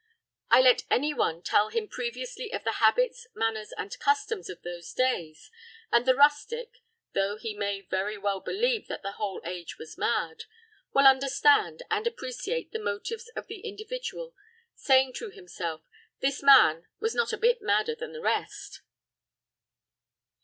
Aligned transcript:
I 0.49 0.61
let 0.61 0.81
any 0.89 1.13
one 1.13 1.43
tell 1.43 1.69
him 1.69 1.87
previously 1.87 2.51
of 2.51 2.63
the 2.63 2.77
habits, 2.81 3.27
manners, 3.35 3.71
and 3.77 3.99
customs 3.99 4.49
of 4.49 4.63
those 4.63 4.91
days, 4.93 5.51
and 5.91 6.07
the 6.07 6.15
rustic 6.15 6.79
though 7.13 7.37
he 7.37 7.53
may 7.53 7.81
very 7.81 8.17
well 8.17 8.39
believe 8.39 8.87
that 8.87 9.03
the 9.03 9.11
whole 9.11 9.41
age 9.45 9.77
was 9.77 9.99
mad 9.99 10.45
will 10.91 11.05
understand 11.05 11.83
and 11.91 12.07
appreciate 12.07 12.71
the 12.71 12.79
motives 12.79 13.27
of 13.35 13.45
the 13.45 13.59
individual, 13.59 14.33
saying 14.73 15.13
to 15.17 15.29
himself, 15.29 15.81
"This 16.19 16.41
man 16.41 16.87
was 16.99 17.13
not 17.13 17.31
a 17.31 17.37
bit 17.37 17.61
madder 17.61 17.93
than 17.93 18.11
the 18.11 18.21
rest." 18.21 18.81